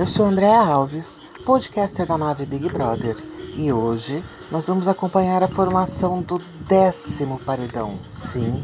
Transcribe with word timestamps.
Eu 0.00 0.06
sou 0.06 0.24
Andréa 0.24 0.62
Alves, 0.62 1.20
podcaster 1.44 2.06
da 2.06 2.16
nave 2.16 2.46
Big 2.46 2.70
Brother, 2.70 3.14
e 3.54 3.70
hoje 3.70 4.24
nós 4.50 4.66
vamos 4.66 4.88
acompanhar 4.88 5.42
a 5.42 5.46
formação 5.46 6.22
do 6.22 6.40
décimo 6.66 7.38
paredão. 7.40 7.98
Sim, 8.10 8.62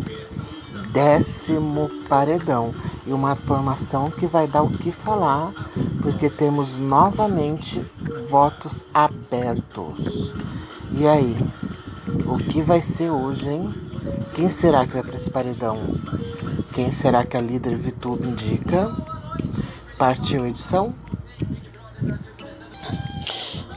décimo 0.94 1.90
paredão. 2.08 2.72
E 3.06 3.12
uma 3.12 3.36
formação 3.36 4.10
que 4.10 4.26
vai 4.26 4.48
dar 4.48 4.62
o 4.62 4.70
que 4.70 4.90
falar, 4.90 5.52
porque 6.00 6.30
temos 6.30 6.78
novamente 6.78 7.84
votos 8.30 8.86
abertos. 8.94 10.32
E 10.92 11.06
aí, 11.06 11.36
o 12.24 12.38
que 12.38 12.62
vai 12.62 12.80
ser 12.80 13.10
hoje, 13.10 13.50
hein? 13.50 13.74
Quem 14.34 14.48
será 14.48 14.86
que 14.86 14.94
vai 14.94 15.02
para 15.02 15.16
esse 15.16 15.28
paredão? 15.28 15.82
Quem 16.72 16.90
será 16.90 17.24
que 17.24 17.36
a 17.36 17.42
líder 17.42 17.76
VTube 17.76 18.26
indica? 18.26 18.90
Partiu 19.98 20.46
edição? 20.46 20.94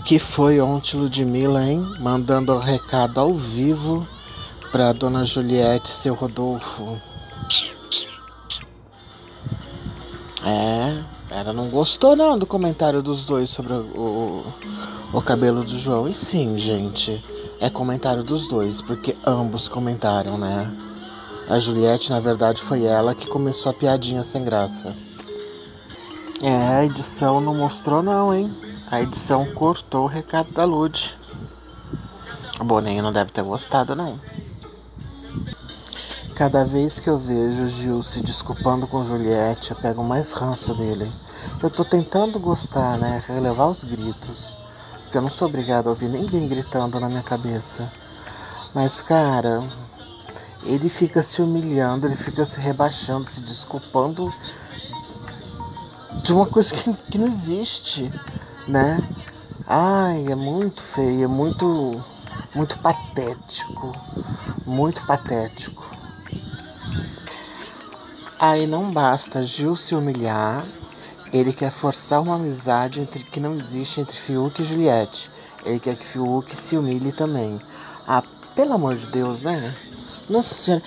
Que 0.09 0.17
foi 0.17 0.59
ontem 0.59 0.97
Ludmilla, 0.97 1.63
hein? 1.63 1.87
Mandando 1.99 2.51
o 2.51 2.57
recado 2.57 3.19
ao 3.19 3.31
vivo 3.31 4.07
para 4.71 4.91
dona 4.91 5.23
Juliette, 5.23 5.87
seu 5.87 6.15
Rodolfo. 6.15 6.99
É, 10.43 11.03
ela 11.29 11.53
não 11.53 11.69
gostou 11.69 12.15
não 12.15 12.39
do 12.39 12.47
comentário 12.47 13.03
dos 13.03 13.23
dois 13.27 13.51
sobre 13.51 13.71
o, 13.71 13.85
o, 15.13 15.17
o 15.19 15.21
cabelo 15.21 15.63
do 15.63 15.77
João. 15.77 16.07
E 16.07 16.15
sim, 16.15 16.57
gente, 16.57 17.23
é 17.61 17.69
comentário 17.69 18.23
dos 18.23 18.47
dois, 18.47 18.81
porque 18.81 19.15
ambos 19.23 19.67
comentaram, 19.67 20.39
né? 20.39 20.75
A 21.47 21.59
Juliette, 21.59 22.09
na 22.09 22.19
verdade, 22.19 22.59
foi 22.63 22.83
ela 22.83 23.13
que 23.13 23.27
começou 23.27 23.69
a 23.69 23.75
piadinha 23.75 24.23
sem 24.23 24.43
graça. 24.43 24.91
É, 26.41 26.79
a 26.79 26.83
edição 26.83 27.39
não 27.39 27.53
mostrou 27.53 28.01
não, 28.01 28.33
hein? 28.33 28.68
A 28.91 29.01
edição 29.01 29.45
cortou 29.53 30.05
o 30.05 30.07
recado 30.07 30.51
da 30.51 30.65
Lud. 30.65 31.15
O 32.59 32.63
Boninho 32.63 33.03
não 33.03 33.13
deve 33.13 33.31
ter 33.31 33.43
gostado, 33.43 33.95
não. 33.95 34.19
Cada 36.35 36.65
vez 36.65 36.99
que 36.99 37.07
eu 37.07 37.19
vejo 37.19 37.65
o 37.65 37.67
Gil 37.67 38.01
se 38.01 38.21
desculpando 38.21 38.87
com 38.87 39.03
Juliette, 39.03 39.71
eu 39.71 39.77
pego 39.77 40.03
mais 40.03 40.31
ranço 40.31 40.73
dele. 40.73 41.07
Eu 41.61 41.69
tô 41.69 41.85
tentando 41.85 42.39
gostar, 42.39 42.97
né? 42.97 43.23
Relevar 43.27 43.67
os 43.67 43.83
gritos. 43.83 44.57
Porque 45.03 45.19
eu 45.19 45.21
não 45.21 45.29
sou 45.29 45.47
obrigado 45.47 45.85
a 45.85 45.91
ouvir 45.91 46.09
ninguém 46.09 46.47
gritando 46.47 46.99
na 46.99 47.07
minha 47.07 47.21
cabeça. 47.21 47.91
Mas, 48.73 49.03
cara, 49.03 49.61
ele 50.63 50.89
fica 50.89 51.21
se 51.21 51.43
humilhando, 51.43 52.07
ele 52.07 52.15
fica 52.15 52.43
se 52.43 52.59
rebaixando, 52.59 53.27
se 53.27 53.41
desculpando 53.41 54.33
de 56.23 56.33
uma 56.33 56.47
coisa 56.47 56.73
que, 56.73 56.93
que 57.11 57.17
não 57.17 57.27
existe, 57.27 58.11
né? 58.69 58.97
Ai, 59.67 60.31
é 60.31 60.35
muito 60.35 60.81
feio, 60.81 61.23
é 61.23 61.27
muito, 61.27 62.03
muito 62.55 62.79
patético. 62.79 63.91
Muito 64.65 65.05
patético. 65.05 65.97
Aí 68.39 68.67
não 68.67 68.91
basta 68.91 69.43
Gil 69.43 69.75
se 69.75 69.95
humilhar, 69.95 70.65
ele 71.33 71.51
quer 71.51 71.71
forçar 71.71 72.21
uma 72.21 72.35
amizade 72.35 73.01
entre, 73.01 73.23
que 73.23 73.39
não 73.39 73.55
existe 73.55 73.99
entre 73.99 74.15
Fiuk 74.15 74.61
e 74.61 74.65
Juliette. 74.65 75.29
Ele 75.65 75.79
quer 75.79 75.95
que 75.95 76.05
Fiuk 76.05 76.55
se 76.55 76.77
humilhe 76.77 77.11
também. 77.11 77.59
Ah, 78.07 78.23
pelo 78.55 78.73
amor 78.73 78.95
de 78.95 79.09
Deus, 79.09 79.43
né? 79.43 79.75
Nossa 80.29 80.55
Senhora. 80.55 80.83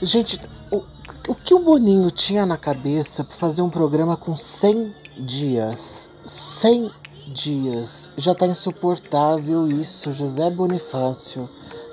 Gente, 0.00 0.40
o, 0.70 0.82
o 1.28 1.34
que 1.34 1.54
o 1.54 1.58
Boninho 1.58 2.10
tinha 2.10 2.46
na 2.46 2.56
cabeça 2.56 3.24
para 3.24 3.36
fazer 3.36 3.62
um 3.62 3.70
programa 3.70 4.16
com 4.16 4.36
100 4.36 5.03
dias? 5.16 6.10
100 6.24 6.90
dias. 7.28 8.10
Já 8.16 8.34
tá 8.34 8.46
insuportável 8.46 9.68
isso, 9.68 10.12
José 10.12 10.50
Bonifácio. 10.50 11.48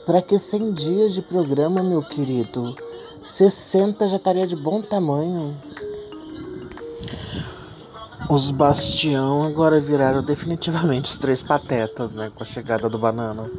Para 0.06 0.22
que 0.22 0.38
100 0.40 0.74
dias 0.74 1.14
de 1.14 1.22
programa, 1.22 1.84
meu 1.84 2.02
querido? 2.02 2.76
60 3.24 4.08
já 4.08 4.18
estaria 4.18 4.48
de 4.48 4.56
bom 4.56 4.81
tamanho. 4.81 5.56
Os 8.30 8.50
Bastião 8.50 9.44
agora 9.44 9.80
viraram 9.80 10.24
definitivamente 10.24 11.12
os 11.12 11.18
três 11.18 11.44
patetas, 11.44 12.16
né? 12.16 12.31
Com 12.34 12.44
a 12.44 12.46
chegada 12.46 12.88
do 12.88 12.98
banana. 12.98 13.50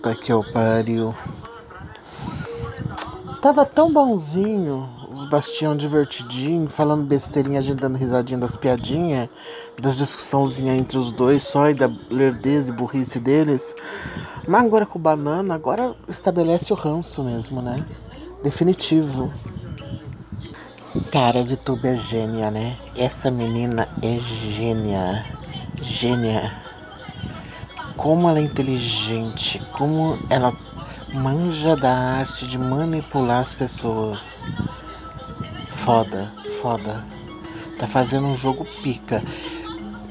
Tá 0.00 0.14
que 0.14 0.32
eu 0.32 0.42
pariu. 0.52 1.14
Tava 3.42 3.64
tão 3.64 3.92
bonzinho, 3.92 4.88
os 5.18 5.28
Bastião 5.28 5.76
divertidinho, 5.76 6.68
falando 6.68 7.06
besteirinha, 7.06 7.58
a 7.58 7.62
gente 7.62 7.80
dando 7.80 7.96
risadinha 7.96 8.38
das 8.38 8.56
piadinhas, 8.56 9.28
das 9.80 9.96
discussãozinhas 9.96 10.78
entre 10.78 10.98
os 10.98 11.12
dois 11.12 11.42
só 11.42 11.68
e 11.70 11.74
da 11.74 11.90
lerdeza 12.10 12.70
e 12.70 12.74
burrice 12.74 13.18
deles. 13.18 13.74
Mas 14.46 14.64
agora 14.64 14.86
com 14.86 14.98
o 14.98 15.02
banana, 15.02 15.54
agora 15.54 15.94
estabelece 16.08 16.72
o 16.72 16.76
ranço 16.76 17.22
mesmo, 17.22 17.60
né? 17.60 17.84
definitivo. 18.42 19.32
Cara, 21.12 21.40
a 21.40 21.42
Vitube 21.42 21.86
é 21.88 21.94
gênia, 21.94 22.50
né? 22.50 22.76
Essa 22.96 23.30
menina 23.30 23.88
é 24.02 24.18
gênia. 24.18 25.24
Gênia. 25.82 26.52
Como 27.96 28.28
ela 28.28 28.38
é 28.38 28.42
inteligente, 28.42 29.60
como 29.72 30.18
ela 30.30 30.56
manja 31.12 31.76
da 31.76 31.92
arte 31.92 32.46
de 32.46 32.56
manipular 32.56 33.40
as 33.40 33.54
pessoas. 33.54 34.42
Foda, 35.88 36.30
foda. 36.60 37.02
Tá 37.78 37.86
fazendo 37.86 38.26
um 38.26 38.36
jogo 38.36 38.66
pica. 38.82 39.22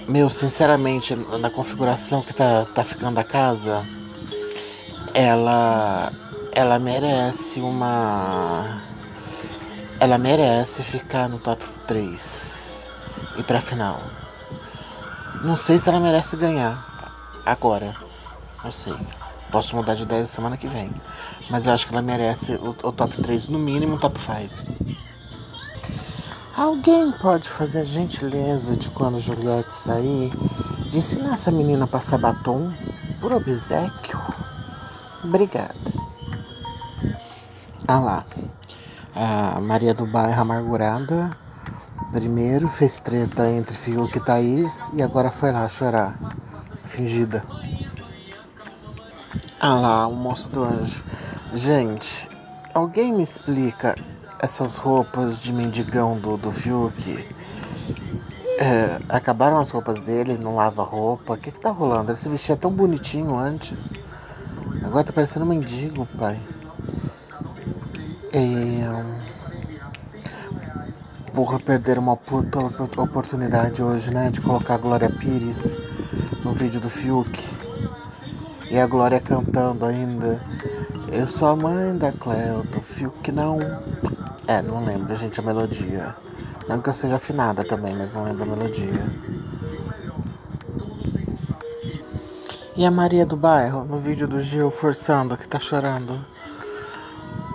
Meu, 0.07 0.27
sinceramente, 0.27 1.15
na 1.39 1.51
configuração 1.51 2.23
que 2.23 2.33
tá, 2.33 2.65
tá 2.73 2.83
ficando 2.83 3.19
a 3.19 3.23
casa, 3.23 3.85
ela 5.13 6.11
ela 6.51 6.79
merece 6.79 7.59
uma. 7.59 8.81
Ela 9.99 10.17
merece 10.17 10.81
ficar 10.81 11.29
no 11.29 11.37
top 11.37 11.63
3 11.85 12.89
e 13.37 13.43
pra 13.43 13.61
final. 13.61 14.01
Não 15.43 15.55
sei 15.55 15.77
se 15.77 15.87
ela 15.87 15.99
merece 15.99 16.35
ganhar 16.37 17.13
agora. 17.45 17.93
Não 18.63 18.71
sei. 18.71 18.95
Posso 19.51 19.75
mudar 19.75 19.93
de 19.93 20.01
ideia 20.01 20.25
semana 20.25 20.57
que 20.57 20.65
vem. 20.65 20.89
Mas 21.51 21.67
eu 21.67 21.71
acho 21.71 21.85
que 21.85 21.93
ela 21.93 22.01
merece 22.01 22.55
o, 22.55 22.69
o 22.69 22.91
top 22.91 23.21
3, 23.21 23.47
no 23.47 23.59
mínimo 23.59 23.99
top 23.99 24.19
5. 24.19 24.86
Alguém 26.57 27.11
pode 27.11 27.47
fazer 27.47 27.81
a 27.81 27.83
gentileza 27.83 28.75
de 28.75 28.89
quando 28.89 29.19
Juliette 29.19 29.71
sair, 29.71 30.31
de 30.89 30.97
ensinar 30.97 31.35
essa 31.35 31.51
menina 31.51 31.85
a 31.85 31.87
passar 31.87 32.17
batom 32.17 32.73
por 33.21 33.31
obsequio? 33.31 34.19
Obrigada. 35.23 35.75
Ah 37.87 37.99
lá. 37.99 38.25
A 39.13 39.59
Maria 39.61 39.93
do 39.93 40.07
Bairro 40.07 40.41
Amargurada. 40.41 41.37
Primeiro 42.11 42.67
fez 42.67 42.99
treta 42.99 43.47
entre 43.47 43.75
Fiuk 43.75 44.17
e 44.17 44.19
Thaís 44.19 44.89
e 44.95 45.03
agora 45.03 45.29
foi 45.29 45.51
lá 45.51 45.67
chorar. 45.69 46.17
Fingida. 46.81 47.45
Ah 49.59 49.75
lá, 49.75 50.07
o 50.07 50.33
do 50.49 50.63
anjo. 50.63 51.03
Gente, 51.53 52.27
alguém 52.73 53.13
me 53.13 53.21
explica 53.21 53.95
essas 54.39 54.77
roupas 54.77 55.41
de 55.41 55.51
mendigão 55.51 56.17
do, 56.19 56.37
do 56.37 56.51
Fiuk? 56.51 57.35
É, 58.59 58.99
acabaram 59.09 59.59
as 59.59 59.69
roupas 59.69 60.01
dele, 60.01 60.39
não 60.41 60.55
lava 60.55 60.83
roupa. 60.83 61.33
O 61.33 61.37
que, 61.37 61.51
que 61.51 61.59
tá 61.59 61.69
rolando? 61.69 62.11
Ele 62.11 62.17
se 62.17 62.27
vestia 62.27 62.55
tão 62.55 62.71
bonitinho 62.71 63.37
antes. 63.37 63.93
Agora 64.83 65.03
tá 65.03 65.13
parecendo 65.13 65.45
um 65.45 65.49
mendigo, 65.49 66.07
pai. 66.17 66.39
É... 68.33 69.27
Porra, 71.33 71.59
perder 71.59 71.99
uma 71.99 72.13
oportunidade 72.13 73.83
hoje, 73.83 74.11
né? 74.11 74.31
De 74.31 74.41
colocar 74.41 74.75
a 74.75 74.77
Glória 74.77 75.09
Pires 75.09 75.75
no 76.43 76.53
vídeo 76.53 76.79
do 76.79 76.89
Fiuk. 76.89 77.47
E 78.71 78.79
a 78.79 78.87
Glória 78.87 79.19
cantando 79.19 79.85
ainda. 79.85 80.41
Eu 81.11 81.27
sou 81.27 81.47
a 81.47 81.55
mãe 81.55 81.97
da 81.97 82.11
Cleo, 82.11 82.63
do 82.63 82.81
Fiuk 82.81 83.31
não. 83.31 83.59
É, 84.47 84.61
não 84.61 84.85
lembro, 84.85 85.13
gente, 85.13 85.39
a 85.39 85.43
melodia. 85.43 86.15
Não 86.69 86.81
que 86.81 86.87
eu 86.87 86.93
seja 86.93 87.17
afinada 87.17 87.65
também, 87.65 87.93
mas 87.93 88.13
não 88.13 88.23
lembro 88.23 88.43
a 88.43 88.47
melodia. 88.47 89.05
E 92.75 92.85
a 92.85 92.91
Maria 92.91 93.25
do 93.25 93.35
Bairro, 93.35 93.83
no 93.83 93.97
vídeo 93.97 94.27
do 94.27 94.39
Gil 94.39 94.71
forçando, 94.71 95.35
que 95.35 95.47
tá 95.47 95.59
chorando. 95.59 96.25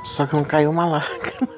Só 0.04 0.26
que 0.26 0.34
não 0.34 0.44
caiu 0.44 0.70
uma 0.70 0.84
lágrima. 0.84 1.48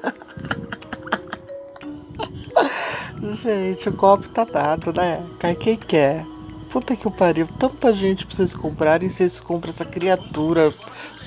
Gente, 3.43 3.89
o 3.89 3.93
copo 3.93 4.29
tá 4.29 4.45
dado, 4.45 4.93
né? 4.93 5.25
Cai 5.39 5.55
quem 5.55 5.75
quer. 5.75 6.25
Puta 6.69 6.95
que 6.95 7.09
pariu. 7.09 7.47
Tanta 7.59 7.91
gente 7.93 8.25
pra 8.25 8.35
vocês 8.35 8.53
comprarem 8.53 9.09
vocês 9.09 9.39
compram 9.39 9.73
essa 9.73 9.85
criatura 9.85 10.71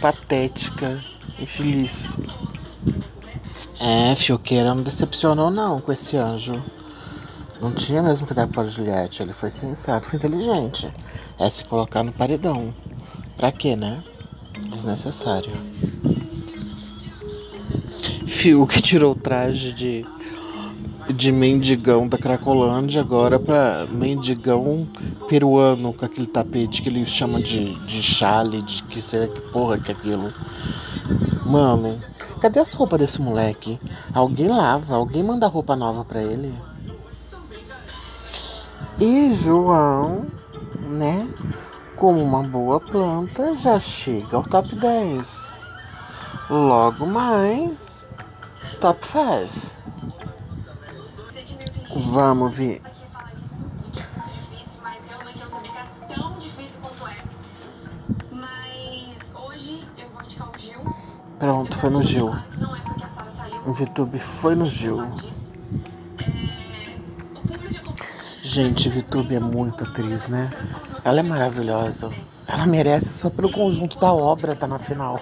patética, 0.01 1.03
infeliz. 1.39 2.17
É, 3.81 4.15
Fioqueira 4.17 4.75
não 4.75 4.83
decepcionou 4.83 5.51
não 5.51 5.81
com 5.81 5.93
esse 5.93 6.17
anjo. 6.17 6.61
Não 7.61 7.73
tinha 7.73 8.03
mesmo 8.03 8.27
que 8.27 8.35
dar 8.35 8.47
para 8.49 8.69
Juliette. 8.69 9.23
Ele 9.23 9.33
foi 9.33 9.51
sensato, 9.51 10.07
foi 10.07 10.17
inteligente. 10.17 10.91
É 11.39 11.49
se 11.49 11.65
colocar 11.65 12.03
no 12.03 12.13
paredão. 12.13 12.75
Pra 13.37 13.53
quê, 13.53 13.77
né? 13.77 14.03
Desnecessário. 14.69 15.53
Fiuk 18.27 18.83
tirou 18.83 19.13
o 19.13 19.15
traje 19.15 19.73
de, 19.73 20.05
de 21.09 21.33
mendigão 21.33 22.07
da 22.07 22.19
Cracolândia 22.19 23.01
agora 23.01 23.39
pra 23.39 23.87
mendigão 23.91 24.87
peruano 25.29 25.93
com 25.93 26.05
aquele 26.05 26.27
tapete 26.27 26.83
que 26.83 26.89
ele 26.89 27.07
chama 27.07 27.41
de, 27.41 27.75
de 27.87 28.03
chale, 28.03 28.63
de 28.63 28.83
que 28.85 29.01
sei 29.01 29.29
que 29.29 29.41
porra 29.53 29.79
que 29.79 29.91
é 29.91 29.95
aquilo. 29.95 30.33
Mano, 31.47 31.99
cadê 32.39 32.61
as 32.61 32.73
roupas 32.73 32.99
desse 32.99 33.21
moleque? 33.21 33.81
Alguém 34.15 34.49
lava, 34.49 34.95
alguém 34.95 35.23
manda 35.23 35.47
roupa 35.47 35.77
nova 35.77 36.05
pra 36.05 36.23
ele. 36.23 36.55
E 38.99 39.33
João, 39.33 40.27
né, 40.81 41.29
como 41.97 42.23
uma 42.23 42.43
boa 42.43 42.81
planta, 42.81 43.55
já 43.55 43.79
chega 43.79 44.37
ao 44.37 44.43
top 44.43 44.75
10. 44.75 45.55
Logo 46.51 47.07
mais, 47.07 48.11
top 48.81 49.07
5. 49.07 49.79
Vamos 52.11 52.55
ver. 52.55 52.83
Pronto, 61.39 61.77
foi 61.77 61.91
no 61.91 62.03
Gil. 62.03 62.31
O 63.65 63.73
VTube 63.73 64.19
foi 64.19 64.55
no 64.55 64.69
Gil. 64.69 65.01
Gente, 68.43 68.89
Vitube 68.89 69.35
é 69.35 69.41
muito 69.41 69.85
atriz, 69.85 70.29
né? 70.29 70.51
Ela 71.05 71.21
é 71.21 71.23
maravilhosa. 71.23 72.09
Ela 72.47 72.67
merece 72.67 73.13
só 73.13 73.29
pelo 73.29 73.53
conjunto 73.53 74.01
da 74.01 74.13
obra 74.13 74.57
tá 74.57 74.67
na 74.67 74.79
final. 74.79 75.21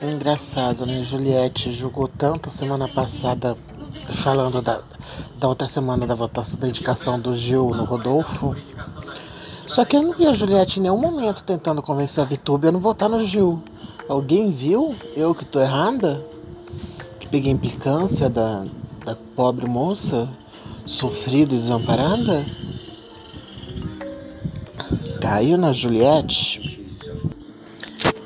é 0.00 0.10
engraçado, 0.10 0.86
né? 0.86 1.02
Juliette 1.02 1.70
jogou 1.70 2.08
tanto 2.08 2.50
semana 2.50 2.88
passada 2.88 3.56
falando 4.14 4.62
da, 4.62 4.80
da 5.38 5.48
outra 5.48 5.66
semana 5.68 6.06
da 6.06 6.14
votação 6.14 6.58
da 6.58 6.66
indicação 6.66 7.20
do 7.20 7.34
Gil 7.34 7.68
no 7.70 7.84
Rodolfo. 7.84 8.56
Só 9.70 9.84
que 9.84 9.96
eu 9.96 10.02
não 10.02 10.12
vi 10.12 10.26
a 10.26 10.32
Juliette 10.32 10.80
em 10.80 10.82
nenhum 10.82 10.98
momento 10.98 11.44
tentando 11.44 11.80
convencer 11.80 12.24
a 12.24 12.26
Vitube 12.26 12.66
a 12.66 12.72
não 12.72 12.80
votar 12.80 13.08
no 13.08 13.20
Gil. 13.20 13.62
Alguém 14.08 14.50
viu? 14.50 14.92
Eu 15.14 15.32
que 15.32 15.44
tô 15.44 15.60
errada? 15.60 16.26
Que 17.20 17.28
peguei 17.28 17.52
implicância 17.52 18.28
da, 18.28 18.64
da 19.04 19.14
pobre 19.36 19.66
moça, 19.66 20.28
sofrida 20.84 21.54
e 21.54 21.56
desamparada? 21.56 22.44
Caiu 25.20 25.56
na 25.56 25.72
Juliette? 25.72 26.84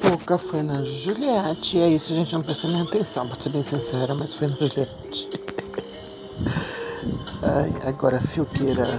Pouca 0.00 0.38
foi 0.38 0.62
na 0.62 0.82
Juliette. 0.82 1.78
É 1.78 1.90
isso, 1.90 2.14
gente 2.14 2.32
não 2.32 2.42
precisa 2.42 2.72
nem 2.72 2.80
atenção, 2.80 3.28
pra 3.28 3.38
ser 3.38 3.50
bem 3.50 3.62
sincera, 3.62 4.14
mas 4.14 4.34
foi 4.34 4.48
na 4.48 4.56
Juliette. 4.56 5.28
Ai, 7.44 7.70
agora, 7.86 8.18
Filqueira. 8.18 8.98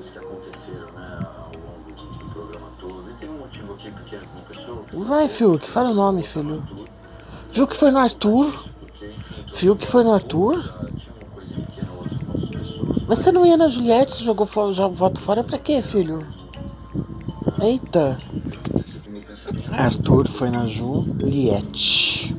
Coisas 0.00 0.10
que 0.10 0.18
aconteceram, 0.18 0.92
né, 0.96 1.26
ao 1.36 1.52
longo 1.52 1.92
do 1.92 2.32
programa 2.32 2.68
todo. 2.80 3.10
E 3.10 3.14
tem 3.14 3.28
um 3.28 3.38
motivo 3.38 3.74
aqui 3.74 3.90
pequeno 3.90 4.22
com 4.26 4.38
uma 4.38 4.44
pessoa. 4.46 4.84
Vai, 5.04 5.28
Fiuk, 5.28 5.68
fala 5.68 5.90
o 5.90 5.94
nome, 5.94 6.22
filho. 6.22 6.62
Fiuk 7.50 7.76
foi 7.76 7.90
no 7.90 7.98
Arthur? 7.98 8.50
Fiuk 9.52 9.86
foi 9.86 10.02
no 10.02 10.12
Arthur? 10.12 10.74
Mas 13.06 13.18
você 13.18 13.30
não 13.32 13.44
ia 13.44 13.56
na 13.56 13.68
Juliette, 13.68 14.12
você 14.14 14.24
jogou 14.24 14.46
fora, 14.46 14.72
já 14.72 14.86
voto 14.86 15.20
fora 15.20 15.44
pra 15.44 15.58
quê, 15.58 15.82
filho? 15.82 16.24
Eita. 17.60 18.18
Arthur 19.72 20.28
foi 20.28 20.50
na 20.50 20.66
Juliette. 20.66 22.34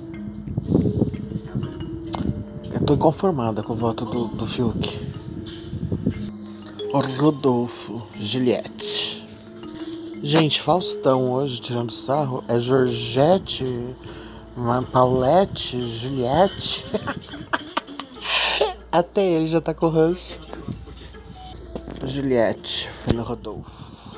Eu 2.74 2.80
tô 2.86 2.96
inconformada 2.96 3.62
com 3.62 3.74
o 3.74 3.76
voto 3.76 4.06
do, 4.06 4.28
do 4.28 4.48
Fiuk. 4.48 5.11
Rodolfo, 7.00 8.06
Juliette. 8.20 9.24
Gente, 10.22 10.62
Faustão 10.62 11.32
hoje 11.32 11.62
tirando 11.62 11.92
sarro 11.92 12.44
é 12.50 12.60
Georgette, 12.60 13.66
Paulette, 14.92 15.82
Juliette. 15.82 16.86
Até 18.92 19.26
ele 19.26 19.48
já 19.48 19.62
tá 19.62 19.74
com 19.74 19.88
ranço. 19.88 20.42
Juliette 22.04 22.90
no 23.16 23.24
Rodolfo. 23.24 24.18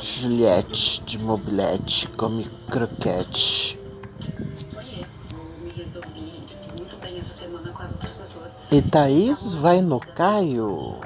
Juliette 0.00 1.00
de 1.04 1.18
mobilete 1.18 2.08
come 2.08 2.44
croquete. 2.68 3.83
E 8.74 8.82
Thaís 8.82 9.54
vai 9.54 9.80
no 9.80 10.00
Caio. 10.00 10.96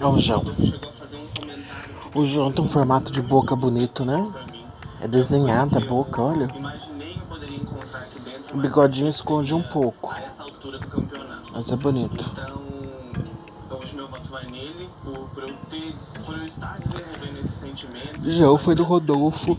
Olha 0.00 0.08
o 0.08 0.18
João. 0.18 0.44
O 2.12 2.24
João 2.24 2.50
tem 2.50 2.64
um 2.64 2.68
formato 2.68 3.12
de 3.12 3.22
boca 3.22 3.54
bonito, 3.54 4.04
né? 4.04 4.28
É 5.00 5.06
desenhada 5.06 5.78
a 5.78 5.80
boca, 5.80 6.20
olha. 6.20 6.48
O 8.52 8.56
bigodinho 8.56 9.08
esconde 9.08 9.54
um 9.54 9.62
pouco. 9.62 10.12
Mas 11.52 11.70
é 11.70 11.76
bonito. 11.76 12.24
João 18.20 18.58
foi 18.58 18.74
do 18.74 18.82
Rodolfo. 18.82 19.56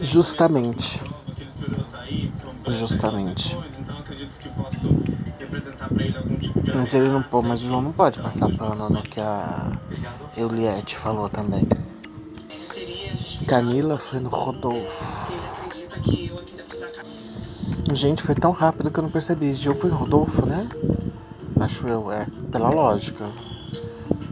Justamente. 0.00 1.02
Justamente. 2.68 3.58
Mas 6.74 6.94
ele 6.94 7.08
não 7.08 7.22
pode, 7.22 7.48
mas 7.48 7.62
o 7.62 7.66
João 7.66 7.82
não 7.82 7.92
pode 7.92 8.20
passar 8.20 8.48
pano 8.56 8.88
no 8.88 9.02
que 9.02 9.20
a 9.20 9.72
Euliette 10.36 10.96
falou 10.96 11.28
também. 11.28 11.66
Camila 13.46 13.98
foi 13.98 14.20
no 14.20 14.28
Rodolfo. 14.28 15.34
Gente, 17.92 18.22
foi 18.22 18.34
tão 18.34 18.50
rápido 18.50 18.90
que 18.90 18.98
eu 18.98 19.02
não 19.02 19.10
percebi. 19.10 19.50
Esse 19.50 19.62
jogo 19.62 19.78
foi 19.78 19.90
no 19.90 19.96
Rodolfo, 19.96 20.46
né? 20.46 20.68
Acho 21.60 21.86
eu, 21.86 22.10
é. 22.10 22.26
Pela 22.50 22.70
lógica. 22.70 23.24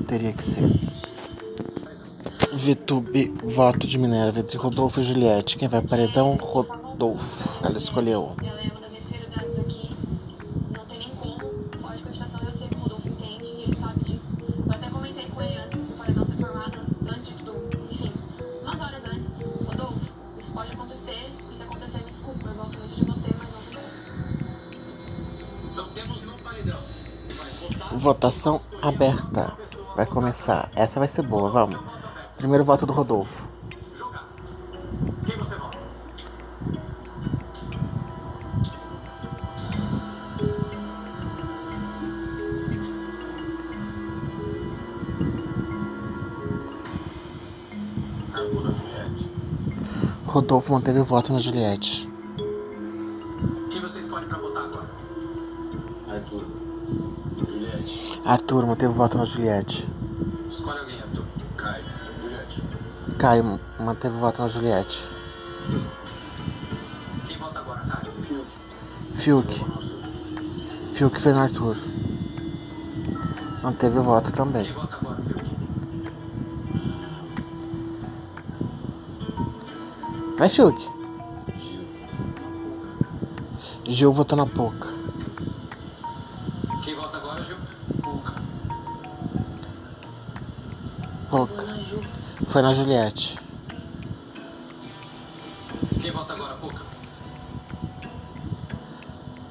Teria 0.09 0.33
que 0.33 0.42
ser. 0.42 0.91
Vitube, 2.62 3.35
voto 3.42 3.88
de 3.88 3.99
Minerva 3.99 4.38
entre 4.38 4.57
Rodolfo 4.57 5.00
e 5.00 5.02
Juliette. 5.02 5.59
Quem 5.59 5.66
vai 5.66 5.83
paredão? 5.83 6.37
Rodolfo. 6.37 7.66
Ela 7.66 7.76
escolheu. 7.76 8.37
Ela 8.40 8.61
é 8.61 8.71
uma 8.71 8.81
das 8.81 8.90
minhas 8.90 9.04
prioridades 9.04 9.59
aqui. 9.59 9.90
Não 10.71 10.85
tem 10.87 10.99
nem 11.00 11.09
como. 11.09 11.40
Forte 11.81 12.04
continuação, 12.04 12.40
eu 12.47 12.52
sei 12.52 12.69
que 12.69 12.75
o 12.76 12.78
Rodolfo 12.78 13.09
entende 13.09 13.47
e 13.47 13.62
ele 13.64 13.75
sabe 13.75 14.04
disso. 14.04 14.37
Eu 14.64 14.73
até 14.73 14.88
comentei 14.90 15.26
com 15.26 15.42
ele 15.42 15.57
antes 15.57 15.81
do 15.81 15.92
paredão 15.99 16.25
ser 16.25 16.37
formado, 16.37 16.78
antes 17.04 17.28
de 17.31 17.35
tudo. 17.35 17.88
Enfim, 17.90 18.12
umas 18.62 18.81
horas 18.81 19.02
antes. 19.07 19.28
Rodolfo, 19.66 20.12
isso 20.38 20.52
pode 20.52 20.73
acontecer. 20.73 21.33
E 21.52 21.57
se 21.57 21.62
acontecer, 21.64 21.99
me 21.99 22.11
desculpa. 22.11 22.49
Eu 22.49 22.54
gosto 22.54 22.78
muito 22.78 22.95
de 22.95 23.04
você, 23.04 23.35
mas 23.40 23.50
não 23.50 23.81
sei. 23.81 23.85
Então 25.73 25.88
temos 25.88 26.23
no 26.23 26.33
paredão. 26.35 26.78
Votação 27.99 28.61
aberta. 28.81 29.52
Vai 29.97 30.07
começar. 30.07 30.71
Essa 30.76 31.00
vai 31.00 31.09
ser 31.09 31.23
boa, 31.23 31.50
vamos. 31.50 32.01
Primeiro 32.42 32.64
voto 32.64 32.84
do 32.84 32.92
Rodolfo. 32.92 33.46
Quem 35.25 35.37
você 35.38 35.54
vota? 35.54 35.78
Rodolfo 50.26 50.72
manteve 50.72 50.99
o 50.99 51.04
voto 51.04 51.32
na 51.32 51.38
Juliette. 51.38 52.11
Quem 53.70 53.80
você 53.80 54.00
escolhe 54.00 54.26
pra 54.26 54.38
votar 54.38 54.64
agora? 54.64 54.90
Arthur. 56.11 56.44
Juliette. 57.49 58.20
Arthur 58.25 58.66
manteve 58.66 58.92
o 58.92 58.96
voto 58.96 59.16
na 59.16 59.25
Juliette. 59.25 59.88
Caio 63.23 63.61
manteve 63.79 64.17
o 64.17 64.19
voto 64.19 64.43
na 64.43 64.49
Juliette. 64.49 65.09
Quem 67.25 67.38
vota 67.38 67.61
agora, 67.61 67.81
Caio? 67.83 68.12
Fiuk. 69.14 69.55
Fiuk. 69.55 69.64
Fiuk 70.93 71.21
foi 71.21 71.33
no 71.33 71.38
Arthur. 71.38 71.76
Manteve 73.62 74.00
o 74.00 74.02
voto 74.02 74.33
também. 74.33 74.64
Quem 74.64 74.73
vota 74.73 74.97
agora, 74.97 75.23
Fiuk? 75.23 75.57
Vai, 80.37 80.49
Fiuk. 80.49 80.91
Gil 83.87 84.12
votou 84.12 84.37
na 84.37 84.47
Poca. 84.47 84.91
Foi 92.52 92.61
na 92.61 92.75
Juliette. 92.75 93.38
Quem 96.02 96.11
vota 96.11 96.35
agora, 96.35 96.54
Pouca? 96.56 96.82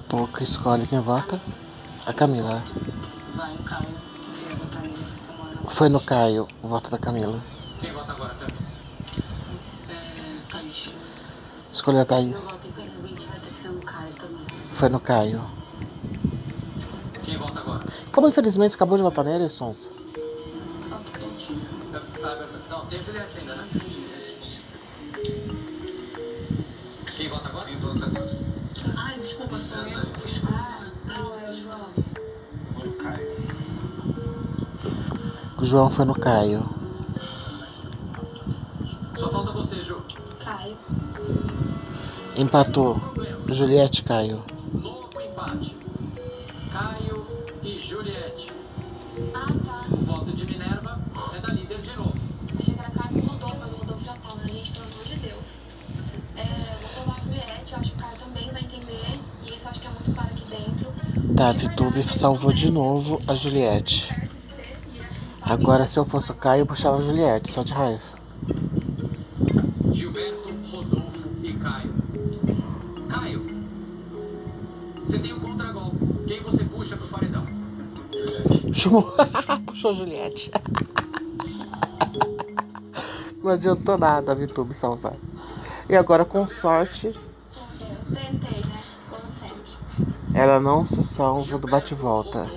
Poca 0.08 0.44
escolhe 0.44 0.86
quem 0.86 1.00
vota. 1.00 1.42
A 2.06 2.14
Camila. 2.14 2.62
Vai 3.34 3.54
no 3.54 3.64
Caio, 3.64 3.88
que 4.36 4.48
ia 4.48 4.56
botar 4.56 4.80
nele 4.82 4.94
essa 5.02 5.18
semana. 5.32 5.68
Foi 5.68 5.90
no 5.90 6.00
Caio 6.00 6.48
o 6.62 6.68
voto 6.68 6.92
da 6.92 7.00
Camila. 7.00 7.40
Quem 7.80 7.92
vota 7.92 8.12
agora, 8.12 8.36
Camila? 8.36 8.60
É, 9.90 10.38
Thaís. 10.52 10.94
Escolheu 11.74 12.02
a 12.02 12.04
Meu 12.04 12.06
Thaís. 12.06 12.52
voto, 12.52 12.68
infelizmente, 12.68 13.26
vai 13.26 13.40
ter 13.40 13.50
que 13.50 13.60
ser 13.62 13.70
no 13.70 13.82
Caio 13.82 14.14
também. 14.14 14.46
Foi 14.74 14.90
no 14.90 15.00
Caio. 15.00 15.42
Quem 17.24 17.36
vota 17.36 17.62
agora? 17.62 17.84
Como 18.12 18.28
infelizmente 18.28 18.76
acabou 18.76 18.96
de 18.96 19.02
votar 19.02 19.26
nele, 19.26 19.50
Sonsa. 19.50 20.01
O 35.62 35.66
João 35.66 35.92
foi 35.92 36.06
no 36.06 36.16
Caio. 36.16 36.66
Só 39.16 39.30
falta 39.30 39.52
você, 39.52 39.84
Ju. 39.84 40.02
Caio. 40.40 40.76
Empatou. 42.36 43.00
Juliette 43.48 44.02
Caio. 44.02 44.44
Novo 44.74 45.22
empate. 45.22 45.76
Caio 46.72 47.28
e 47.62 47.78
Juliette. 47.80 48.52
Ah, 49.36 49.46
tá. 49.64 49.86
O 49.92 49.98
voto 49.98 50.32
de 50.32 50.48
Minerva 50.48 51.00
é 51.36 51.40
da 51.40 51.54
líder 51.54 51.80
de 51.80 51.96
novo. 51.96 52.16
Achei 52.60 52.74
que 52.74 52.80
era 52.80 52.90
Caio 52.90 53.22
com 53.22 53.28
o 53.28 53.30
Rodolfo, 53.30 53.58
mas 53.60 53.72
o 53.72 53.76
Rodolfo 53.76 54.04
já 54.04 54.14
tá, 54.14 54.36
né, 54.36 54.48
gente? 54.48 54.72
Pelo 54.72 54.86
amor 54.86 55.06
de 55.06 55.16
Deus. 55.18 55.46
É, 56.38 56.78
vou 56.82 56.90
salvar 56.90 57.20
a 57.20 57.24
Juliette, 57.24 57.74
eu 57.74 57.80
acho 57.80 57.92
que 57.92 57.98
o 57.98 58.02
Caio 58.02 58.18
também 58.18 58.52
vai 58.52 58.62
entender. 58.64 59.20
E 59.44 59.54
isso 59.56 59.66
eu 59.66 59.70
acho 59.70 59.80
que 59.80 59.86
é 59.86 59.92
muito 59.92 60.12
claro 60.12 60.30
aqui 60.32 60.46
dentro. 60.46 60.92
Tá, 61.36 61.52
De 61.52 61.68
Vitube 61.68 62.02
salvou 62.02 62.52
de 62.52 62.72
novo 62.72 63.22
a 63.28 63.36
Juliette. 63.36 64.21
Agora, 65.52 65.86
se 65.86 66.00
eu 66.00 66.06
fosse 66.06 66.32
o 66.32 66.34
Caio, 66.34 66.62
eu 66.62 66.66
puxava 66.66 66.98
a 66.98 67.02
Juliette, 67.02 67.52
só 67.52 67.62
de 67.62 67.74
raiva. 67.74 68.02
Gilberto, 69.92 70.50
Rodolfo 70.72 71.28
e 71.44 71.52
Caio. 71.52 71.94
Caio, 73.10 73.66
você 75.06 75.20
tem 75.20 75.34
um 75.34 75.42
contragolpe. 75.42 75.98
Quem 76.26 76.40
você 76.40 76.64
puxa 76.64 76.96
pro 76.96 77.06
paredão? 77.10 77.46
Chamou. 78.72 79.14
Puxou 79.68 79.92
a 79.92 79.94
Juliette. 79.94 80.50
Não 83.44 83.52
adiantou 83.52 83.98
nada 83.98 84.32
a 84.32 84.36
Vitube 84.36 84.74
salvar. 84.74 85.16
E 85.90 85.98
agora, 85.98 86.24
com 86.24 86.48
sorte, 86.48 87.08
Eu 87.08 88.16
tentei, 88.16 88.62
né? 88.62 88.80
Como 89.10 89.28
sempre. 89.28 89.74
ela 90.34 90.62
não 90.62 90.86
se 90.86 91.04
salva 91.04 91.58
do 91.58 91.68
bate-volta. 91.68 92.50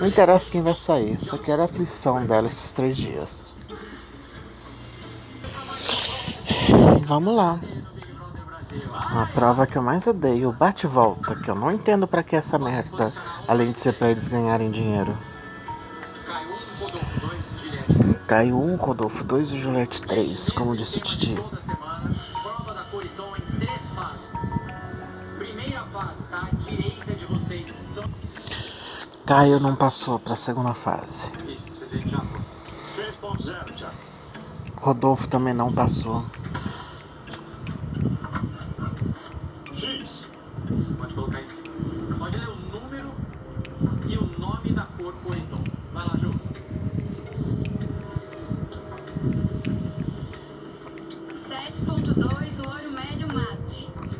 Não 0.00 0.06
interessa 0.06 0.50
quem 0.50 0.62
vai 0.62 0.74
sair, 0.74 1.14
só 1.18 1.36
quero 1.36 1.60
a 1.60 1.66
aflição 1.66 2.24
dela 2.24 2.46
esses 2.48 2.72
três 2.72 2.96
dias. 2.96 3.54
Vamos 7.04 7.36
lá. 7.36 7.60
A 8.94 9.26
prova 9.34 9.66
que 9.66 9.76
eu 9.76 9.82
mais 9.82 10.06
odeio, 10.06 10.48
o 10.48 10.52
bate-volta, 10.52 11.36
que 11.36 11.50
eu 11.50 11.54
não 11.54 11.70
entendo 11.70 12.06
pra 12.08 12.22
que 12.22 12.34
essa 12.34 12.58
merda, 12.58 13.12
além 13.46 13.72
de 13.72 13.78
ser 13.78 13.92
pra 13.92 14.10
eles 14.10 14.26
ganharem 14.26 14.70
dinheiro. 14.70 15.18
Caio 16.26 16.54
1, 16.56 16.76
Rodolfo 16.80 17.18
2, 17.18 17.50
Juliette 17.60 17.92
3. 18.02 18.26
Caiu 18.26 18.62
um, 18.62 18.76
Rodolfo 18.76 19.24
2 19.24 19.50
e 19.52 19.58
Juliette 19.58 20.02
3, 20.02 20.52
como 20.52 20.76
disse 20.76 20.98
o 20.98 21.00
Titi. 21.00 21.36
Caio 29.30 29.60
não 29.60 29.76
passou 29.76 30.18
pra 30.18 30.34
segunda 30.34 30.74
fase. 30.74 31.30
Isso, 31.46 31.70
vocês 31.72 31.92
veem 31.92 32.02
que 32.02 32.08
já 32.08 32.18
foi. 32.18 32.40
6.0, 32.84 33.74
Thiago. 33.76 33.94
Rodolfo 34.76 35.28
também 35.28 35.54
não 35.54 35.72
passou. 35.72 36.24
X. 39.72 40.26
Pode 40.98 41.14
colocar 41.14 41.40
em 41.40 41.46
cima. 41.46 41.68
Pode 42.18 42.38
ler 42.38 42.48
o 42.48 42.56
número 42.56 43.12
e 44.08 44.16
o 44.16 44.26
nome 44.36 44.72
da 44.72 44.82
cor. 44.82 45.14
Vai 45.92 46.04
lá, 46.08 46.16
Ju. 46.16 46.34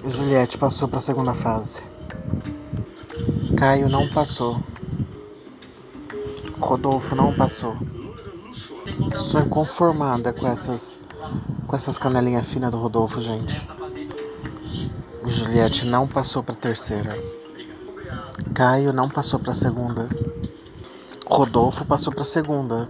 Juliette 0.06 0.56
passou 0.56 0.86
pra 0.86 1.00
segunda 1.00 1.34
fase. 1.34 1.82
Caio 3.58 3.88
não 3.88 4.08
passou. 4.08 4.62
Rodolfo 6.70 7.16
não 7.16 7.34
passou. 7.34 7.76
Sou 9.16 9.40
inconformada 9.40 10.32
com 10.32 10.46
essas 10.46 11.00
com 11.66 11.74
essas 11.74 11.98
canelinhas 11.98 12.46
finas 12.46 12.70
do 12.70 12.78
Rodolfo, 12.78 13.20
gente. 13.20 13.68
Juliette 15.26 15.84
não 15.84 16.06
passou 16.06 16.44
pra 16.44 16.54
terceira. 16.54 17.18
Caio 18.54 18.92
não 18.92 19.08
passou 19.08 19.40
pra 19.40 19.52
segunda. 19.52 20.08
Rodolfo 21.26 21.84
passou 21.84 22.12
pra 22.12 22.24
segunda. 22.24 22.88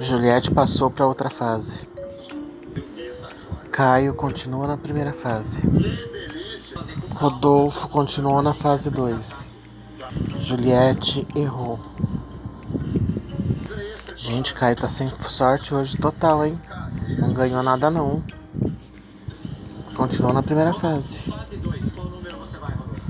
Juliette 0.00 0.50
passou 0.50 0.90
pra 0.90 1.06
outra 1.06 1.28
fase. 1.28 1.86
Caio 3.70 4.14
continua 4.14 4.66
na 4.66 4.78
primeira 4.78 5.12
fase. 5.12 5.62
Rodolfo 7.16 7.86
continuou 7.88 8.40
na 8.40 8.54
fase 8.54 8.90
2. 8.90 9.50
Juliette 10.40 11.28
errou. 11.36 11.78
Gente, 14.26 14.54
Caio 14.54 14.74
tá 14.74 14.88
sem 14.88 15.08
sorte 15.08 15.72
hoje 15.72 15.96
total, 15.96 16.44
hein? 16.44 16.60
Não 17.16 17.32
ganhou 17.32 17.62
nada 17.62 17.88
não. 17.92 18.24
Continuou 19.96 20.32
na 20.32 20.42
primeira 20.42 20.74
fase. 20.74 21.20
Fase 21.20 21.56
2, 21.58 21.92
qual 21.92 22.08
número 22.08 22.36
você 22.36 22.58
vai, 22.58 22.72
Rodolfo? 22.72 23.00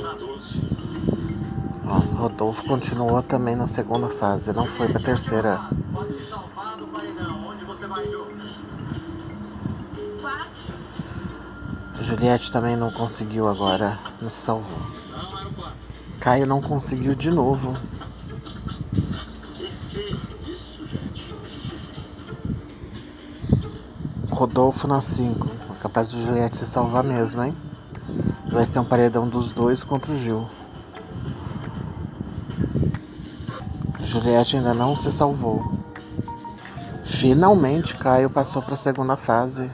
Na 0.00 0.12
12. 0.12 0.62
Ó, 1.84 1.98
Rodolfo 2.20 2.64
continuou 2.64 3.20
também 3.24 3.56
na 3.56 3.66
segunda 3.66 4.08
fase, 4.08 4.52
não 4.52 4.68
foi 4.68 4.88
pra 4.88 5.00
terceira. 5.00 5.58
Pode 5.92 6.12
se 6.12 6.22
salvar 6.22 6.76
do 6.76 6.86
paredão. 6.86 7.48
Onde 7.48 7.64
você 7.64 7.88
vai, 7.88 8.06
Ju? 8.08 8.24
Quatro. 10.20 10.85
Juliette 12.00 12.50
também 12.50 12.76
não 12.76 12.90
conseguiu 12.90 13.48
agora, 13.48 13.98
não 14.20 14.30
se 14.30 14.40
salvou. 14.40 14.78
Caio 16.20 16.46
não 16.46 16.60
conseguiu 16.60 17.14
de 17.14 17.30
novo. 17.30 17.76
Rodolfo 24.30 24.86
na 24.86 25.00
5. 25.00 25.48
Capaz 25.80 26.08
de 26.08 26.22
Juliette 26.22 26.58
se 26.58 26.66
salvar 26.66 27.02
mesmo, 27.02 27.42
hein? 27.42 27.56
Vai 28.50 28.66
ser 28.66 28.80
um 28.80 28.84
paredão 28.84 29.28
dos 29.28 29.52
dois 29.52 29.82
contra 29.82 30.12
o 30.12 30.16
Gil. 30.16 30.48
Juliette 34.00 34.56
ainda 34.56 34.74
não 34.74 34.94
se 34.94 35.10
salvou. 35.10 35.72
Finalmente 37.04 37.96
Caio 37.96 38.28
passou 38.28 38.60
para 38.60 38.74
a 38.74 38.76
segunda 38.76 39.16
fase. 39.16 39.70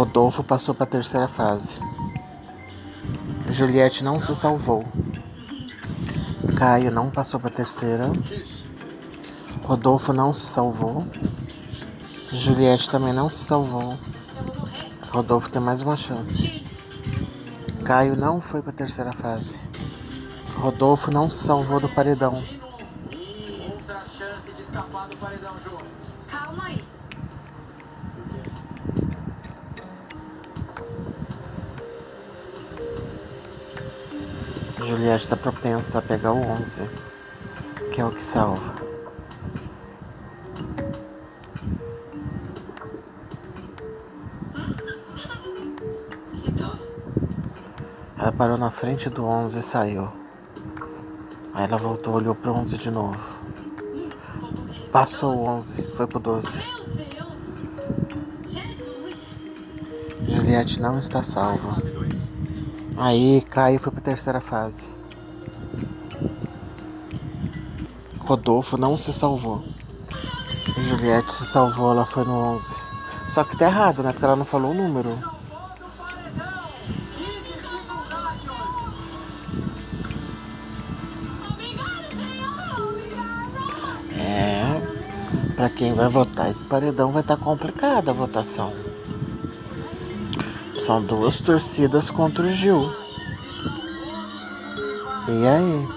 Rodolfo 0.00 0.42
passou 0.42 0.74
para 0.74 0.84
a 0.84 0.86
terceira 0.86 1.28
fase. 1.28 1.78
Juliette 3.50 4.02
não 4.02 4.18
se 4.18 4.34
salvou. 4.34 4.82
Caio 6.56 6.90
não 6.90 7.10
passou 7.10 7.38
para 7.38 7.50
a 7.50 7.52
terceira. 7.52 8.10
Rodolfo 9.62 10.14
não 10.14 10.32
se 10.32 10.46
salvou. 10.46 11.06
Juliette 12.32 12.88
também 12.88 13.12
não 13.12 13.28
se 13.28 13.44
salvou. 13.44 13.94
Rodolfo 15.10 15.50
tem 15.50 15.60
mais 15.60 15.82
uma 15.82 15.98
chance. 15.98 16.64
Caio 17.84 18.16
não 18.16 18.40
foi 18.40 18.62
para 18.62 18.70
a 18.70 18.74
terceira 18.74 19.12
fase. 19.12 19.60
Rodolfo 20.56 21.10
não 21.10 21.28
se 21.28 21.44
salvou 21.44 21.78
do 21.78 21.90
paredão. 21.90 22.42
Juliette 34.82 35.28
tá 35.28 35.36
propensa 35.36 35.98
a 35.98 36.02
pegar 36.02 36.32
o 36.32 36.40
11, 36.40 36.84
que 37.92 38.00
é 38.00 38.04
o 38.04 38.10
que 38.10 38.22
salva. 38.22 38.74
Ela 48.18 48.32
parou 48.32 48.56
na 48.56 48.70
frente 48.70 49.08
do 49.08 49.24
11 49.24 49.58
e 49.58 49.62
saiu. 49.62 50.12
Aí 51.54 51.64
ela 51.64 51.76
voltou, 51.76 52.14
olhou 52.14 52.34
pro 52.34 52.52
11 52.52 52.78
de 52.78 52.90
novo. 52.90 53.18
Passou 54.90 55.36
o 55.36 55.44
11, 55.46 55.82
foi 55.82 56.06
pro 56.06 56.18
12. 56.18 56.62
Meu 56.64 56.86
Deus! 57.06 57.34
Jesus! 58.46 59.38
Juliette 60.26 60.80
não 60.80 60.98
está 60.98 61.22
salva. 61.22 61.99
Fase 63.00 63.08
2. 63.08 63.08
Aí 63.08 63.40
Caio 63.42 63.80
foi 63.80 63.92
pra 63.92 64.02
terceira 64.02 64.40
fase. 64.40 64.92
Rodolfo 68.20 68.76
não 68.76 68.96
se 68.96 69.12
salvou. 69.12 69.64
Juliette 70.76 71.32
se 71.32 71.46
salvou, 71.46 71.90
ela 71.90 72.04
foi 72.04 72.24
no 72.24 72.32
11. 72.54 72.76
Só 73.28 73.42
que 73.42 73.56
tá 73.56 73.66
errado, 73.66 74.02
né? 74.02 74.12
Porque 74.12 74.24
ela 74.24 74.36
não 74.36 74.44
falou 74.44 74.72
o 74.72 74.74
número. 74.74 75.16
É. 84.16 84.80
Pra 85.56 85.70
quem 85.70 85.94
vai 85.94 86.08
votar 86.08 86.50
esse 86.50 86.66
paredão 86.66 87.10
vai 87.10 87.22
estar 87.22 87.36
complicada 87.36 88.10
a 88.10 88.14
votação. 88.14 88.89
São 90.90 91.00
duas 91.00 91.40
torcidas 91.40 92.10
contra 92.10 92.44
o 92.44 92.50
Gil. 92.50 92.92
E 95.28 95.46
aí? 95.46 95.88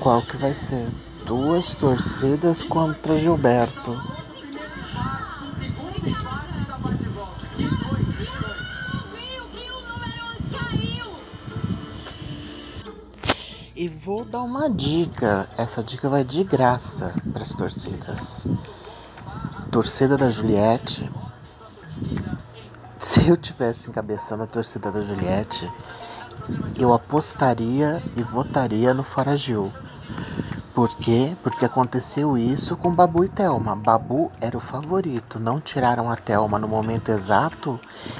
Qual 0.00 0.20
que 0.20 0.36
vai 0.36 0.54
ser? 0.54 0.86
Duas 1.24 1.74
torcidas 1.74 2.62
contra 2.62 3.16
Gilberto. 3.16 3.92
Viu 5.56 5.72
que 9.50 9.70
o 9.70 9.80
número 9.80 10.26
11 10.36 10.50
caiu! 10.52 11.06
E 13.74 13.88
vou 13.88 14.26
dar 14.26 14.42
uma 14.42 14.68
dica. 14.68 15.48
Essa 15.56 15.82
dica 15.82 16.06
vai 16.06 16.22
de 16.22 16.44
graça 16.44 17.14
para 17.32 17.40
as 17.40 17.54
torcidas. 17.54 18.46
Torcida 19.70 20.18
da 20.18 20.28
Juliette. 20.28 21.10
Se 23.02 23.28
eu 23.28 23.36
tivesse 23.36 23.90
encabeçando 23.90 24.44
a 24.44 24.46
torcida 24.46 24.92
da 24.92 25.02
Juliette, 25.02 25.68
eu 26.78 26.94
apostaria 26.94 28.00
e 28.16 28.22
votaria 28.22 28.94
no 28.94 29.02
Fora 29.02 29.36
Gil. 29.36 29.72
Por 30.72 30.88
quê? 30.98 31.36
Porque 31.42 31.64
aconteceu 31.64 32.38
isso 32.38 32.76
com 32.76 32.94
Babu 32.94 33.24
e 33.24 33.28
Thelma. 33.28 33.74
Babu 33.74 34.30
era 34.40 34.56
o 34.56 34.60
favorito, 34.60 35.40
não 35.40 35.60
tiraram 35.60 36.12
a 36.12 36.16
Thelma 36.16 36.60
no 36.60 36.68
momento 36.68 37.08
exato 37.08 37.78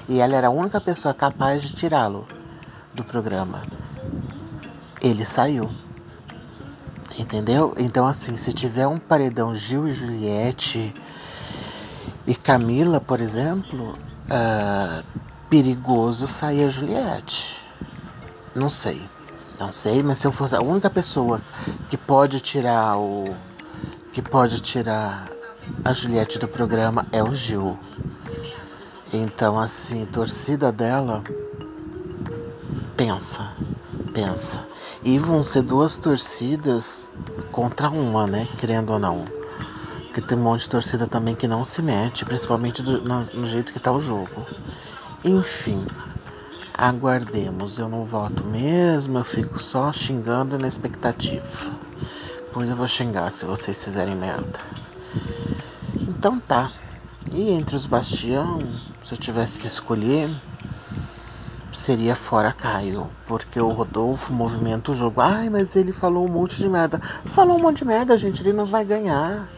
e 0.08 0.18
ela 0.18 0.34
era 0.34 0.48
a 0.48 0.50
única 0.50 0.80
pessoa 0.80 1.14
capaz 1.14 1.62
de 1.62 1.74
tirá-lo 1.74 2.26
do 2.92 3.04
programa. 3.04 3.62
Ele 5.00 5.24
saiu. 5.24 5.70
Entendeu? 7.16 7.72
Então, 7.78 8.04
assim, 8.04 8.36
se 8.36 8.52
tiver 8.52 8.88
um 8.88 8.98
paredão 8.98 9.54
Gil 9.54 9.86
e 9.86 9.92
Juliette 9.92 10.92
e 12.26 12.34
Camila, 12.34 13.00
por 13.00 13.20
exemplo, 13.20 13.96
ah, 14.35 15.03
perigoso 15.51 16.27
sair 16.27 16.64
a 16.64 16.68
Juliette. 16.71 17.61
Não 18.55 18.71
sei. 18.71 19.03
Não 19.61 19.71
sei, 19.71 20.03
mas 20.03 20.18
se 20.18 20.27
eu 20.27 20.33
fosse 20.33 20.57
a 20.57 20.62
única 20.62 20.88
pessoa 20.88 21.38
que 21.90 21.99
pode 21.99 22.40
tirar 22.40 22.97
o. 22.97 23.35
que 24.11 24.23
pode 24.23 24.62
tirar 24.62 25.29
a 25.85 25.92
Juliette 25.92 26.38
do 26.38 26.49
programa 26.49 27.07
é 27.12 27.23
o 27.23 27.35
Gil. 27.35 27.79
Então, 29.12 29.61
assim, 29.61 30.07
torcida 30.07 30.73
dela. 30.73 31.23
Pensa, 32.97 33.53
pensa. 34.14 34.64
E 35.03 35.18
vão 35.18 35.42
ser 35.42 35.61
duas 35.61 35.99
torcidas 35.99 37.11
contra 37.51 37.90
uma, 37.90 38.27
né? 38.27 38.49
Querendo 38.59 38.95
ou 38.95 38.99
não. 38.99 39.41
Porque 40.12 40.20
tem 40.20 40.37
um 40.37 40.42
monte 40.42 40.61
de 40.61 40.68
torcida 40.68 41.07
também 41.07 41.35
que 41.35 41.48
não 41.48 41.64
se 41.64 41.81
mete, 41.81 42.27
principalmente 42.27 42.83
do- 42.83 43.01
no, 43.01 43.25
no 43.33 43.46
jeito 43.46 43.72
que 43.72 43.81
tá 43.81 43.90
o 43.90 43.98
jogo. 43.98 44.46
Enfim, 45.25 45.87
aguardemos. 46.77 47.79
Eu 47.79 47.88
não 47.88 48.05
voto 48.05 48.44
mesmo, 48.44 49.16
eu 49.16 49.25
fico 49.25 49.59
só 49.59 49.90
xingando 49.90 50.59
na 50.59 50.68
expectativa. 50.68 51.72
Pois 52.53 52.68
eu 52.68 52.77
vou 52.77 52.87
xingar 52.87 53.33
se 53.33 53.46
vocês 53.46 53.83
fizerem 53.83 54.14
merda. 54.14 54.61
Então 55.98 56.38
tá. 56.38 56.70
E 57.33 57.48
entre 57.51 57.75
os 57.75 57.87
Bastião, 57.87 58.61
se 59.03 59.14
eu 59.14 59.18
tivesse 59.18 59.59
que 59.59 59.66
escolher, 59.66 60.29
seria 61.72 62.14
fora 62.14 62.53
Caio. 62.53 63.07
Porque 63.27 63.59
o 63.59 63.70
Rodolfo 63.70 64.31
movimenta 64.31 64.92
o 64.92 64.94
jogo. 64.94 65.22
Ai, 65.22 65.48
mas 65.48 65.75
ele 65.75 65.90
falou 65.90 66.27
um 66.27 66.31
monte 66.31 66.59
de 66.59 66.68
merda. 66.68 67.01
Falou 67.25 67.57
um 67.57 67.62
monte 67.62 67.79
de 67.79 67.87
merda, 67.87 68.14
gente. 68.18 68.42
Ele 68.42 68.53
não 68.53 68.66
vai 68.66 68.85
ganhar. 68.85 69.48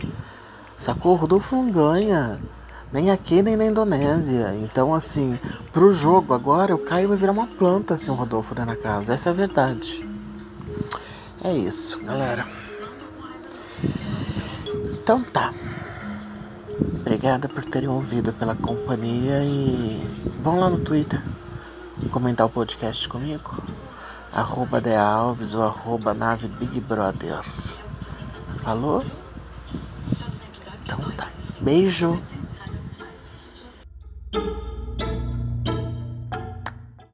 Sacou? 0.77 1.15
Rodolfo 1.15 1.57
não 1.57 1.71
ganha. 1.71 2.39
Nem 2.93 3.11
aqui, 3.11 3.43
nem 3.43 3.57
na 3.57 3.65
Indonésia. 3.65 4.55
Então, 4.55 4.95
assim, 4.95 5.39
pro 5.73 5.93
jogo 5.93 6.33
agora, 6.33 6.75
o 6.75 6.79
Caio 6.79 7.09
vai 7.09 7.17
virar 7.17 7.33
uma 7.33 7.47
planta 7.47 7.99
se 7.99 8.11
o 8.11 8.15
Rodolfo 8.15 8.55
der 8.55 8.67
na 8.67 8.77
casa. 8.77 9.15
Essa 9.15 9.31
é 9.31 9.33
a 9.33 9.35
verdade. 9.35 10.07
É 11.43 11.53
isso, 11.53 12.01
galera. 12.05 12.47
Então 15.03 15.23
tá. 15.23 15.53
Obrigada 17.01 17.49
por 17.49 17.65
terem 17.65 17.89
ouvido 17.89 18.33
pela 18.33 18.55
companhia 18.55 19.45
e 19.45 20.03
vão 20.43 20.59
lá 20.59 20.71
no 20.71 20.79
Twitter 20.79 21.23
comentar 22.11 22.47
o 22.47 22.51
podcast 22.51 23.09
comigo. 23.09 23.63
Arroba 24.33 24.81
De 24.81 24.95
Alves 24.95 25.55
ou 25.55 25.63
arroba 25.63 26.15
nave 26.15 26.49
Big 26.49 26.81
Brother. 26.81 27.43
Falou? 28.63 29.05
Beijo. 31.64 32.20